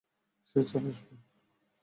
সে 0.47 0.59
চলে 0.63 0.89
আসবে। 0.89 1.13